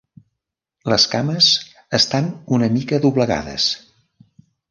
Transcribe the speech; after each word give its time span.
Les 0.93 1.03
cames 1.11 1.49
estan 1.99 2.31
una 2.59 2.69
mica 2.79 3.01
doblegades. 3.05 3.67